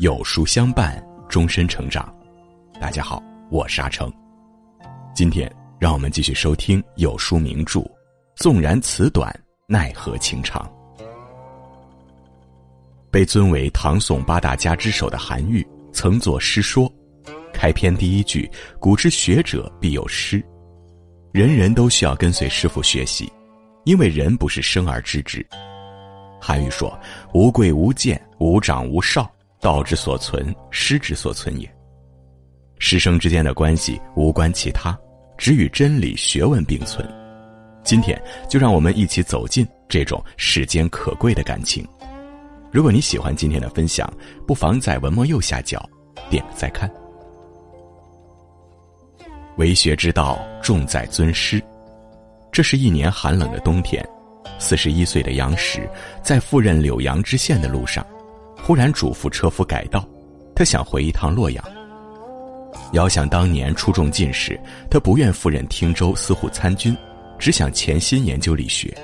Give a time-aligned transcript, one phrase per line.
[0.00, 0.98] 有书相伴，
[1.28, 2.10] 终身成长。
[2.80, 4.10] 大家好，我是阿成。
[5.14, 7.80] 今天让我们继续收听有书名著
[8.34, 9.30] 《纵然词短，
[9.66, 10.66] 奈何情长》。
[13.10, 15.62] 被尊为唐宋八大家之首的韩愈，
[15.92, 16.90] 曾作诗说，
[17.52, 20.42] 开篇第一句“古之学者必有师”，
[21.30, 23.30] 人人都需要跟随师傅学习，
[23.84, 25.46] 因为人不是生而知之。
[26.40, 26.98] 韩愈说
[27.34, 29.30] ：“无贵无贱，无长无少，
[29.60, 31.70] 道之所存，师之所存也。
[32.78, 34.98] 师生之间的关系无关其他，
[35.36, 37.06] 只与真理学问并存。
[37.84, 41.86] 今天就让我们一起走进这种世间可贵的感情。
[42.72, 44.10] 如果你喜欢今天的分享，
[44.46, 45.86] 不妨在文末右下角
[46.30, 46.90] 点个再看。
[49.56, 51.62] 为学之道，重在尊师。
[52.50, 54.02] 这是一年寒冷的冬天。”
[54.58, 55.88] 四十一岁的杨时，
[56.22, 58.06] 在赴任柳阳知县的路上，
[58.70, 60.08] 忽然嘱咐车夫改道，
[60.54, 61.64] 他想回一趟洛阳。
[62.92, 64.56] 遥想当年初中进士，
[64.88, 66.96] 他不愿赴任汀州司户参军，
[67.36, 68.96] 只想潜心研究理学。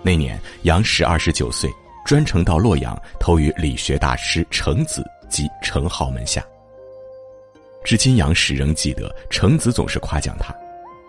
[0.00, 1.68] 那年杨时二十九岁，
[2.06, 6.40] 专程到洛阳投于理学大师程子及程颢门下。
[7.84, 10.54] 至今杨时仍记得程子总是夸奖他，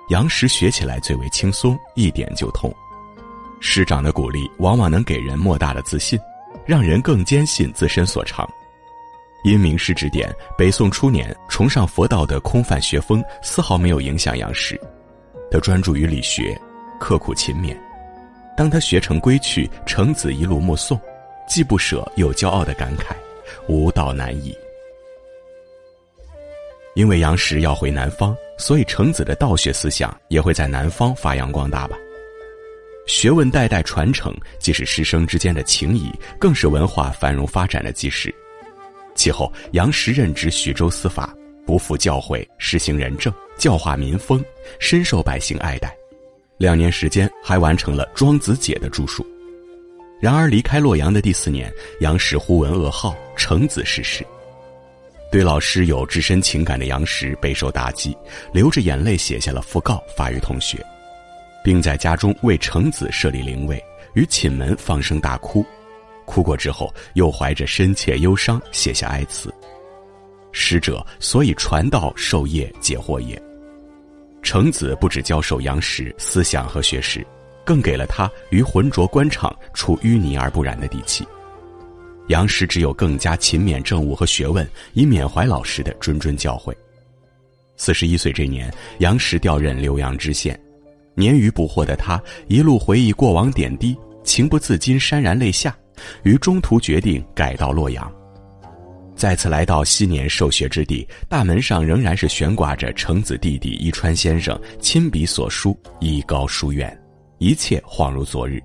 [0.10, 2.74] 杨时学起来最为轻松，一点就通。
[3.60, 6.20] 师长的鼓励往往能给人莫大的自信，
[6.70, 8.48] 让人更坚信自身所长。
[9.44, 14.80] 因名师指点，北宋初年崇尚佛道的空泛学风丝毫没有影响杨时。
[15.50, 16.56] 他专注于理学，
[17.00, 17.76] 刻苦勤勉。
[18.56, 21.00] 当他学成归去，程子一路目送，
[21.48, 23.16] 既不舍又骄傲的感慨
[23.68, 24.56] ：“吾道难矣。”
[26.94, 31.98] 因为杨时要回南方，所以程子的道学思想也会在南方发扬光大吧。
[33.10, 38.34] 学问代代传承，既是师生之间的情谊，更是文化繁荣发展的基石。
[39.16, 41.36] 其后，杨时任职徐州司法，
[41.66, 44.46] 不负教诲，实行仁政，教化民风，
[44.80, 45.92] 深受百姓爱戴。
[46.60, 49.26] 两年时间，还完成了《庄子解》的著述。
[50.22, 54.24] 然而，离开洛阳的第四年，杨时忽闻噩耗，程子逝世。
[55.32, 58.16] 对老师有至深情感的杨时备受打击，
[58.54, 60.78] 流着眼泪写下了讣告，发于同学。
[61.70, 63.80] 并在家中为程子设立灵位，
[64.16, 65.64] 于寝门放声大哭，
[66.26, 69.54] 哭过之后，又怀着深切忧伤写下哀词。
[70.52, 73.40] 师者，所以传道授业解惑也。
[74.42, 77.24] 程子不止教授杨时思想和学识，
[77.64, 81.24] 更给了他于浑浊官场出淤泥而不染的底气。
[82.30, 86.74] 杨时只有更加勤勉政务和学问，以缅怀老师的谆谆教诲。
[87.78, 90.60] 四十一岁这年，杨时调任浏阳知县。
[91.20, 93.94] 年逾不惑的他，一路回忆过往点滴，
[94.24, 95.78] 情不自禁潸然泪下，
[96.24, 98.10] 于中途决定改到洛阳。
[99.18, 106.98] 再次来到昔年受学之地，大门上仍然是悬挂着程子弟弟伊川先生亲笔所书“艺高书院”，
[107.38, 108.64] 一切恍如昨日。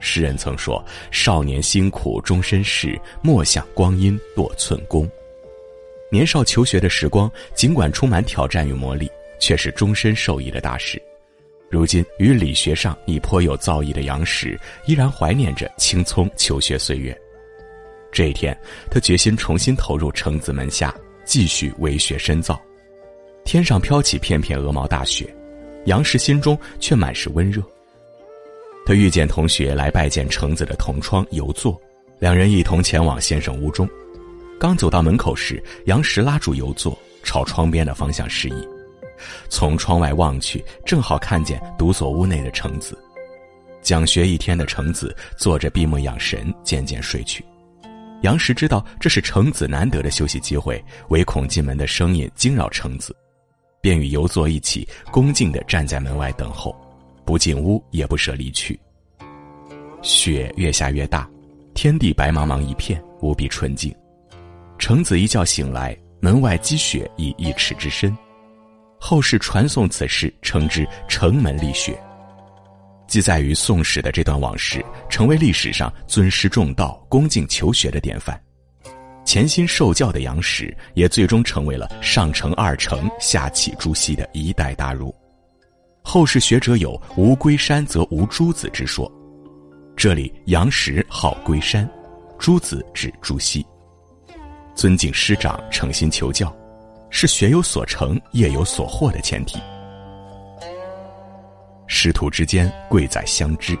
[0.00, 5.08] 诗人曾说：“少年辛苦终身事，莫向光阴度寸功。”
[6.10, 9.08] 年少求学的时光，尽管充满挑战与磨砺，
[9.38, 11.00] 却是终身受益的大事。
[11.68, 17.16] 如今，于理学上已颇有造诣的杨时，依然怀念着青葱求学岁月。
[18.12, 18.56] 这一天，
[18.90, 20.94] 他决心重新投入程子门下，
[21.24, 22.60] 继续为学深造。
[23.44, 25.28] 天上飘起片片鹅毛大雪，
[25.86, 27.60] 杨时心中却满是温热。
[28.86, 31.80] 他遇见同学来拜见程子的同窗游作，
[32.20, 33.88] 两人一同前往先生屋中。
[34.58, 38.75] 刚走到门口时，杨时拉住游作，朝窗边的方向示意。
[39.48, 42.98] 从窗外望去，正好看见独锁屋内的橙子。
[43.82, 47.44] 讲学一天的橙子坐着闭目养神，渐渐睡去。
[48.22, 53.14] 杨时知道这是橙子难得的休息机会，唯恐进门的声音惊扰橙子，
[53.80, 56.74] 便与游作一起恭敬地站在门外等候，
[57.24, 58.78] 不进屋也不舍离去。
[60.02, 61.28] 雪越下越大，
[61.74, 63.94] 天地白茫茫一片，无比纯净。
[64.78, 68.16] 橙子一觉醒来，门外积雪已一尺之深。
[68.98, 71.98] 后世传颂此事，称之“城门立雪”。
[73.06, 78.40] 记载于《宋史》的这段往事，成为历史上尊师重道、恭敬求学的典范。
[79.24, 85.14] 潜心受教的杨时，也最终成为了上承二程、下启朱熹的一代大儒。
[86.02, 89.10] 后世学者有“无龟山则无朱子”之说，
[89.96, 91.88] 这里杨时号龟山，
[92.38, 93.66] 朱子指朱熹。
[94.74, 96.54] 尊敬师长，诚心求教。
[97.10, 99.58] 是学有所成、业有所获的前提。
[101.86, 103.78] 师徒之间贵在相知。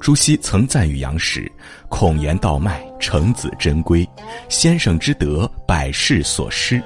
[0.00, 1.50] 朱熹曾赞誉杨时
[1.90, 4.08] ：“孔颜道脉，程子真规，
[4.48, 6.80] 先生之德，百世所失。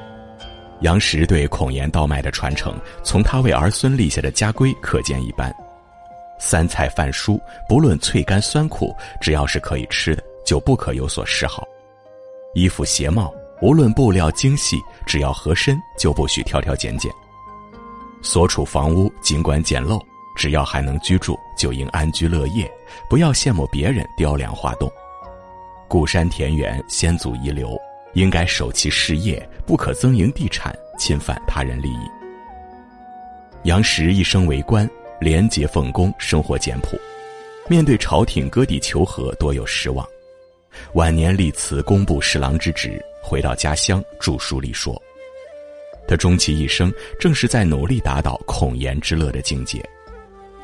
[0.81, 5.55] 杨时对孔颜道脉的传承，从他为儿孙立下的家规可见一斑。
[6.41, 7.39] 三菜饭蔬，
[7.69, 11.69] 不论脆干酸苦，只要是可以吃的，就不可有所嗜好。
[12.55, 13.33] 衣服鞋帽，
[13.63, 17.13] 无论布料精细，只要合身，就不许挑挑拣拣。
[18.21, 20.05] 所处房屋尽管简陋，
[20.37, 22.69] 只要还能居住，就应安居乐业，
[23.09, 24.91] 不要羡慕别人雕梁画栋。
[25.87, 27.79] 故山田园，先祖遗留。
[28.15, 32.11] 应该守其事业，不可增营地产，侵犯他人利益。
[33.63, 36.99] 杨时一生为官，廉洁奉公，生活简朴，
[37.69, 40.05] 面对朝廷割地求和，多有失望。
[40.95, 45.01] 晚年立辞工部侍郎之职，回到家乡著书立说。
[46.07, 49.83] 他终其一生，正是在努力达到孔颜之乐的境界。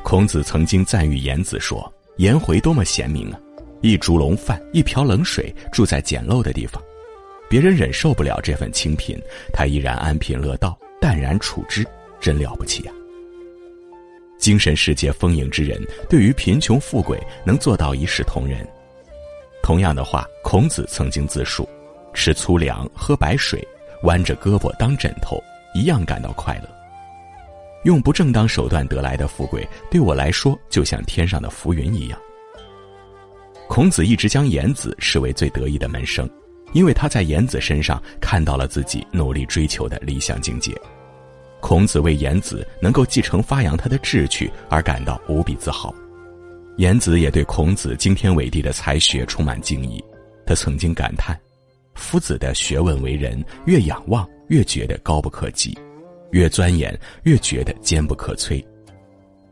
[0.03, 3.39] 孔子曾经赞誉颜子说：“颜回多么贤明啊！
[3.81, 6.81] 一竹笼饭，一瓢冷水，住在简陋的地方。”
[7.49, 9.19] 别人忍受不了这份清贫，
[9.51, 11.85] 他依然安贫乐道，淡然处之，
[12.19, 12.91] 真了不起呀！
[14.37, 18.67] 精神世界丰盈之人，对于贫穷富贵能做到一视同仁。
[19.61, 21.67] 同样的话，孔子曾经自述：
[22.13, 23.65] 吃粗粮，喝白水，
[24.03, 25.41] 弯着胳膊当枕头，
[25.73, 26.69] 一样感到快乐。
[27.83, 32.19] 用不正当手段得来的富贵，对我来说就像天上的浮云一样。
[33.67, 36.29] 孔子一直将颜子视为最得意的门生。
[36.71, 40.71] 因为他在颜子身上看到了自己努力追求的理想境界，
[41.59, 45.91] 孔子为颜子能够继承发扬他的志趣而感到无比自豪。
[46.79, 50.01] 颜子也对孔子惊天伟地的才学充满敬意，
[50.45, 51.37] 他曾经感叹
[51.93, 55.77] ：“夫子的学问为人，越仰望越觉得高不可及，
[56.31, 58.63] 越钻研越觉得坚不可摧。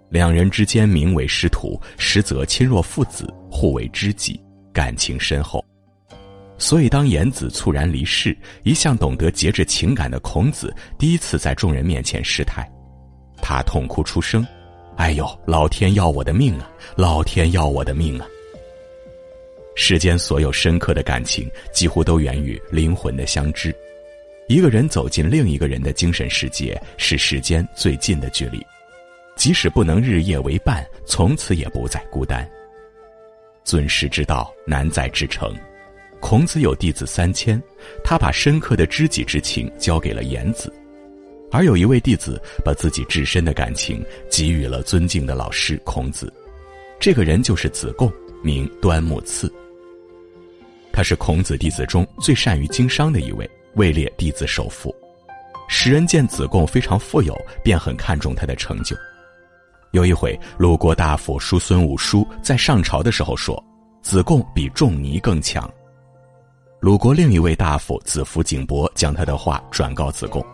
[0.08, 4.40] 两人之间名为师徒，实则亲若父子，互为知己，
[4.72, 5.62] 感情深厚。”
[6.58, 8.34] 所以，当颜子猝然离世，
[8.64, 12.66] 一向懂得节制情感的孔子第一次在众人面前失态，
[13.42, 14.48] 他痛哭出声
[14.98, 16.70] ：“哎呦，老天要我的命啊！
[16.96, 18.28] 老天要我的命啊！”
[19.76, 23.74] 世间所有深刻的感情，几乎都源于灵魂的相知。
[24.48, 28.60] 一个人走进另一个人的精神世界，是世间最近的距离。
[29.36, 32.50] 即使不能日夜为伴，从此也不再孤单。
[33.64, 35.54] 尊师之道，难在至诚。
[36.20, 37.62] 孔子有弟子三千，
[38.04, 40.74] 他把深刻的知己之情交给了颜子，
[41.52, 46.32] 而有一位弟子把自己至深的感情给予了尊敬的老师孔子。
[47.00, 48.12] 这个人就是子贡，
[48.44, 49.52] 名端木赐。
[50.92, 54.94] 他是孔子弟子中最善于经商的一位，位列弟子首富。
[55.70, 58.96] 时人见子贡非常富有，便很看重他的成就。
[59.92, 63.64] 有一回，鲁国大夫叔孙武叔在上朝的时候说
[64.02, 65.70] ：“子贡比仲尼更强。”
[66.82, 70.46] 鲁国另一位大夫子服景伯将他的话转告子贡，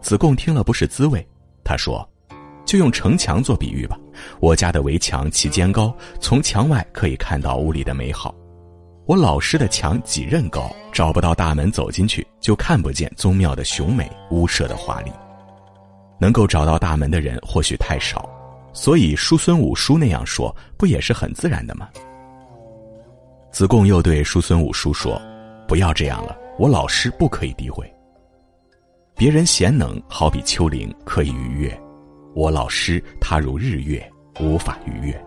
[0.00, 1.26] 子贡听了不是滋味。
[1.64, 2.08] 他说
[2.64, 3.98] ：“就用城墙做比喻吧，
[4.40, 8.34] 我家的围墙其尖高，从墙外可以看到屋里的美好。
[9.06, 15.12] 我老师的墙几仞高，找不到大门走进去，就看不见宗庙的雄美，屋舍的华丽。
[16.20, 18.28] 能够找到大门的人或许太少，
[18.72, 21.88] 所以叔孙武叔那样说，不也是很自然的吗？”
[23.50, 25.20] 子贡又对叔孙武叔说。
[25.66, 27.86] 不要这样了，我老师不可以诋毁。
[29.18, 31.68] 别人贤能，好比丘陵，可以逾越；
[32.36, 34.00] 我老师他如日月，
[34.38, 35.24] 无法逾越。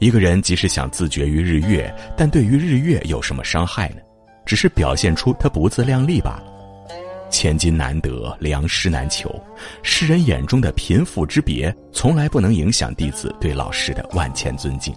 [0.00, 4.02] 一个人即使想自绝于日月，但对于日月有什么伤害呢？
[4.44, 6.52] 只是表现出他不自量力罢了。
[7.30, 9.34] 千金难得，良师难求。
[9.82, 14.94] 世人眼中的贫富之别，从来不能影响弟子对老师的万千尊敬。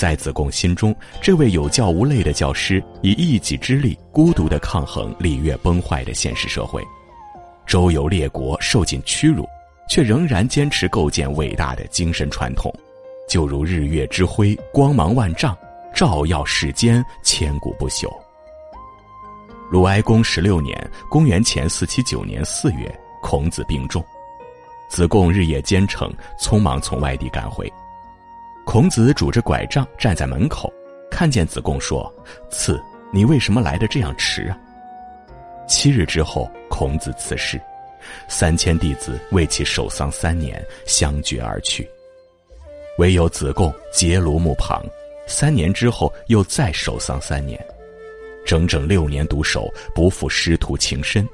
[0.00, 6.82] 在子贡心中，这位有教无类的教师，以一己之力孤独地抗衡礼乐崩坏的现实社会，
[7.66, 9.46] 周游列国，受尽屈辱，
[9.90, 12.74] 却仍然坚持构建伟大的精神传统，
[13.28, 15.54] 就如日月之辉，光芒万丈，
[15.94, 18.08] 照耀世间，千古不朽。
[19.70, 22.90] 鲁哀公十六年（公元前四七九年）四月，
[23.20, 24.02] 孔子病重，
[24.88, 27.70] 子贡日夜兼程，匆忙从外地赶回。
[28.70, 30.72] 孔子拄着拐杖站在门口，
[31.10, 32.08] 看见子贡说
[32.48, 32.80] ：“次，
[33.12, 34.56] 你为什么来的这样迟啊？”
[35.66, 37.60] 七日之后，孔子辞世，
[38.28, 41.84] 三千弟子为其守丧三年，相绝而去。
[42.98, 44.80] 唯有子贡结庐墓旁，
[45.26, 47.60] 三年之后又再守丧三年，
[48.46, 51.28] 整整六年独守，不负师徒情深。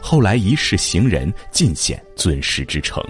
[0.00, 3.04] 后来一世行人，尽显尊师之诚。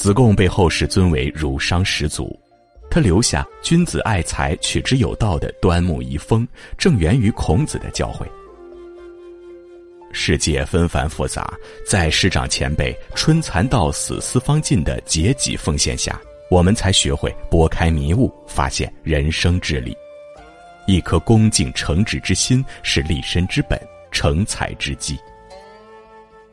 [0.00, 2.34] 子贡被后世尊为儒商始祖，
[2.90, 8.26] 他留下“君子爱财，取之有道”的端木遗风，正源于孔子的教诲。
[10.10, 11.52] 世界纷繁复杂，
[11.86, 16.18] 在师长前辈“春蚕到死丝方尽”的节己奉献下，
[16.50, 19.94] 我们才学会拨开迷雾，发现人生之理。
[20.86, 23.78] 一颗恭敬诚挚之心是立身之本，
[24.10, 25.18] 成才之基。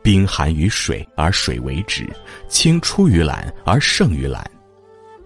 [0.07, 2.05] 冰寒于水，而水为止；
[2.47, 4.41] 青出于蓝，而胜于蓝。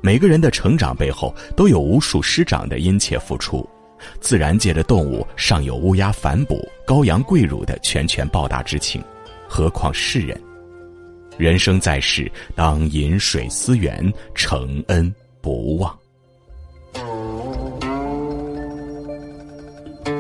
[0.01, 3.63] 每个人的成长背后，都有无数师长的殷切付出。
[4.19, 8.99] 自然界的动物尚有乌鸦反哺、羔羊跪乳的拳拳报答之情，
[9.47, 10.35] 何况世人？
[11.37, 15.95] 人生在世，当饮水思源，承恩不忘。